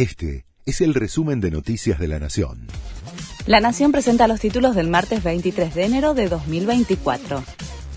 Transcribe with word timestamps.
Este 0.00 0.46
es 0.64 0.80
el 0.80 0.94
resumen 0.94 1.42
de 1.42 1.50
Noticias 1.50 1.98
de 1.98 2.08
la 2.08 2.18
Nación. 2.18 2.68
La 3.44 3.60
Nación 3.60 3.92
presenta 3.92 4.28
los 4.28 4.40
títulos 4.40 4.74
del 4.74 4.88
martes 4.88 5.22
23 5.22 5.74
de 5.74 5.84
enero 5.84 6.14
de 6.14 6.26
2024. 6.26 7.44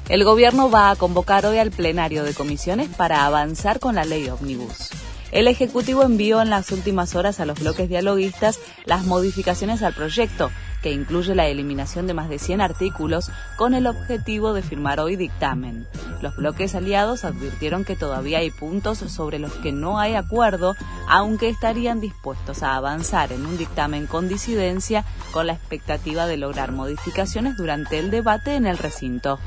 El 0.10 0.26
gobierno 0.26 0.70
va 0.70 0.90
a 0.90 0.98
convocar 0.98 1.46
hoy 1.46 1.60
al 1.60 1.72
plenario 1.72 2.26
de 2.26 2.34
comisiones 2.34 2.90
para 2.90 3.26
avanzar 3.26 3.80
con 3.80 3.96
la 3.96 4.04
ley 4.04 4.28
ómnibus. 4.28 4.90
El 5.32 5.48
Ejecutivo 5.48 6.04
envió 6.04 6.42
en 6.42 6.50
las 6.50 6.74
últimas 6.74 7.16
horas 7.16 7.40
a 7.40 7.46
los 7.46 7.58
bloques 7.58 7.88
dialoguistas 7.88 8.60
las 8.84 9.06
modificaciones 9.06 9.82
al 9.82 9.94
proyecto, 9.94 10.52
que 10.84 10.92
incluye 10.92 11.34
la 11.34 11.48
eliminación 11.48 12.06
de 12.06 12.14
más 12.14 12.30
de 12.30 12.38
100 12.38 12.62
artículos 12.62 13.32
con 13.56 13.74
el 13.74 13.88
objetivo 13.88 14.54
de 14.54 14.62
firmar 14.62 15.00
hoy 15.00 15.16
dictamen. 15.16 15.88
Los 16.22 16.36
bloques 16.36 16.76
aliados 16.76 17.26
advirtieron 17.26 17.86
que 17.86 17.96
todavía 17.96 18.40
hay 18.40 18.52
puntos 18.52 19.00
sobre 19.00 19.40
los 19.40 19.54
que 19.54 19.72
no 19.72 19.98
hay 19.98 20.14
acuerdo, 20.14 20.76
aunque 21.08 21.50
estarían 21.50 22.02
dispuestos 22.02 22.62
a 22.62 22.76
avanzar 22.76 23.32
en 23.32 23.46
un 23.46 23.58
dictamen 23.58 24.06
con 24.06 24.28
disidencia 24.28 25.06
con 25.32 25.48
la 25.48 25.54
expectativa 25.54 26.28
de 26.28 26.38
lograr 26.38 26.72
modificaciones 26.72 27.58
durante 27.58 27.98
el 27.98 28.12
debate 28.12 28.56
en 28.56 28.68
el 28.68 28.78
recinto. 28.78 29.40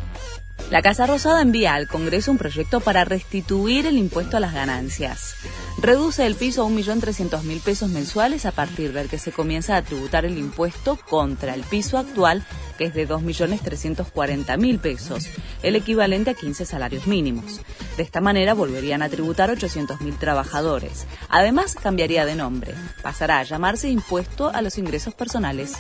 La 0.69 0.83
Casa 0.83 1.07
Rosada 1.07 1.43
envía 1.43 1.75
al 1.75 1.87
Congreso 1.87 2.33
un 2.33 2.39
proyecto 2.39 2.81
para 2.81 3.05
restituir 3.05 3.87
el 3.87 3.97
impuesto 3.97 4.37
a 4.37 4.41
las 4.41 4.53
ganancias. 4.53 5.37
Reduce 5.81 6.27
el 6.27 6.35
piso 6.35 6.65
a 6.67 6.69
1.300.000 6.69 7.61
pesos 7.61 7.89
mensuales 7.91 8.47
a 8.47 8.51
partir 8.51 8.93
del 8.93 9.09
que 9.09 9.19
se 9.19 9.31
comienza 9.31 9.77
a 9.77 9.83
tributar 9.83 10.25
el 10.25 10.37
impuesto 10.37 10.99
contra 11.09 11.55
el 11.55 11.63
piso 11.63 11.99
actual, 11.99 12.45
que 12.79 12.87
es 12.87 12.95
de 12.95 13.09
2.340.000 13.09 14.81
pesos, 14.81 15.29
el 15.63 15.77
equivalente 15.77 16.31
a 16.31 16.35
15 16.35 16.67
salarios 16.67 17.07
mínimos. 17.07 17.61
De 17.97 18.03
esta 18.03 18.21
manera 18.21 18.53
volverían 18.53 19.03
a 19.03 19.09
tributar 19.09 19.51
800.000 19.51 20.19
trabajadores. 20.19 21.07
Además, 21.29 21.77
cambiaría 21.81 22.27
de 22.27 22.35
nombre. 22.35 22.75
Pasará 23.05 23.39
a 23.39 23.45
llamarse 23.45 23.89
impuesto 23.89 24.51
a 24.53 24.63
los 24.63 24.79
ingresos 24.79 25.15
personales. 25.15 25.75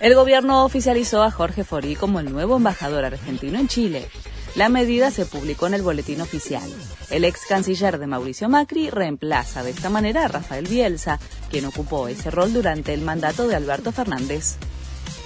El 0.00 0.14
gobierno 0.14 0.64
oficializó 0.64 1.22
a 1.22 1.30
Jorge 1.30 1.62
Forí 1.62 1.94
como 1.94 2.20
el 2.20 2.32
nuevo 2.32 2.56
embajador 2.56 3.04
argentino 3.04 3.58
en 3.58 3.68
Chile. 3.68 4.08
La 4.54 4.70
medida 4.70 5.10
se 5.10 5.26
publicó 5.26 5.66
en 5.66 5.74
el 5.74 5.82
boletín 5.82 6.22
oficial. 6.22 6.68
El 7.10 7.24
ex 7.24 7.42
canciller 7.46 7.98
de 7.98 8.06
Mauricio 8.06 8.48
Macri 8.48 8.88
reemplaza 8.88 9.62
de 9.62 9.70
esta 9.70 9.90
manera 9.90 10.24
a 10.24 10.28
Rafael 10.28 10.66
Bielsa, 10.66 11.20
quien 11.50 11.66
ocupó 11.66 12.08
ese 12.08 12.30
rol 12.30 12.54
durante 12.54 12.94
el 12.94 13.02
mandato 13.02 13.46
de 13.46 13.56
Alberto 13.56 13.92
Fernández. 13.92 14.56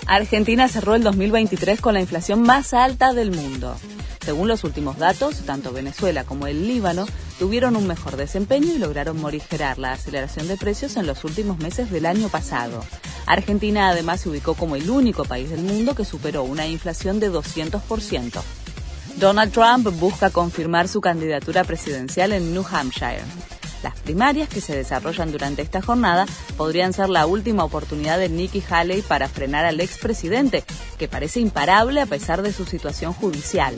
Argentina 0.06 0.69
cerró 0.69 0.97
el 0.97 1.05
2023 1.05 1.81
con 1.81 1.94
la 1.94 2.00
inflación 2.00 2.42
más 2.42 2.75
alta 2.75 3.12
del 3.12 3.31
mundo. 3.31 3.77
Según 4.25 4.48
los 4.48 4.64
últimos 4.64 4.98
datos, 4.98 5.36
tanto 5.47 5.72
Venezuela 5.72 6.25
como 6.25 6.48
el 6.48 6.66
Líbano 6.66 7.06
tuvieron 7.38 7.77
un 7.77 7.86
mejor 7.86 8.16
desempeño 8.16 8.72
y 8.75 8.78
lograron 8.78 9.20
morigerar 9.20 9.78
la 9.78 9.92
aceleración 9.92 10.48
de 10.48 10.56
precios 10.56 10.97
en 10.97 11.06
los 11.06 11.22
últimos 11.22 11.59
meses 11.59 11.92
del 11.92 12.06
año 12.06 12.28
pasado. 12.28 12.83
Argentina 13.27 13.89
además 13.89 14.20
se 14.20 14.28
ubicó 14.28 14.55
como 14.55 14.77
el 14.77 14.89
único 14.91 15.25
país 15.25 15.50
del 15.50 15.62
mundo 15.62 15.94
que 15.94 16.05
superó 16.05 16.42
una 16.44 16.67
inflación 16.67 17.20
de 17.20 17.31
200%. 17.31 18.42
Donald 19.16 19.53
Trump 19.53 19.89
busca 19.98 20.31
confirmar 20.31 20.89
su 20.89 21.00
candidatura 21.00 21.64
presidencial 21.64 22.33
en 22.33 22.53
New 22.53 22.64
Hampshire. 22.70 23.22
Las 23.83 24.00
primarias 24.00 24.48
que 24.48 24.61
se 24.61 24.75
desarrollan 24.75 25.31
durante 25.31 25.62
esta 25.62 25.83
jornada 25.83 26.27
podrían 26.56 26.92
ser 26.92 27.11
la 27.11 27.27
última 27.27 27.64
oportunidad 27.64 28.19
de 28.19 28.31
Nikki 28.31 28.62
Haley 28.69 29.03
para 29.03 29.28
frenar 29.28 29.66
al 29.66 29.81
expresidente, 29.81 30.64
que 30.98 31.06
parece 31.06 31.41
imparable 31.41 32.00
a 32.00 32.06
pesar 32.06 32.42
de 32.42 32.53
su 32.53 32.64
situación 32.64 33.12
judicial. 33.12 33.77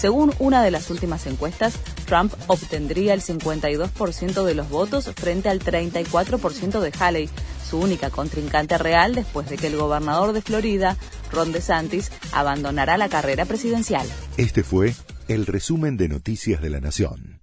Según 0.00 0.32
una 0.38 0.62
de 0.62 0.70
las 0.70 0.88
últimas 0.88 1.26
encuestas, 1.26 1.74
Trump 2.06 2.32
obtendría 2.46 3.12
el 3.12 3.20
52% 3.20 4.44
de 4.44 4.54
los 4.54 4.70
votos 4.70 5.10
frente 5.14 5.50
al 5.50 5.60
34% 5.60 6.80
de 6.80 6.90
Haley, 6.98 7.28
su 7.68 7.78
única 7.78 8.08
contrincante 8.08 8.78
real 8.78 9.14
después 9.14 9.50
de 9.50 9.58
que 9.58 9.66
el 9.66 9.76
gobernador 9.76 10.32
de 10.32 10.40
Florida, 10.40 10.96
Ron 11.30 11.52
DeSantis, 11.52 12.10
abandonará 12.32 12.96
la 12.96 13.10
carrera 13.10 13.44
presidencial. 13.44 14.06
Este 14.38 14.62
fue 14.62 14.94
el 15.28 15.44
resumen 15.44 15.98
de 15.98 16.08
Noticias 16.08 16.62
de 16.62 16.70
la 16.70 16.80
Nación. 16.80 17.39